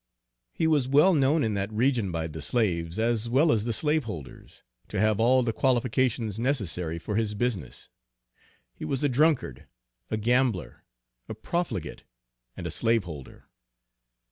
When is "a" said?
9.03-9.09, 10.09-10.17, 11.29-11.35, 12.65-12.71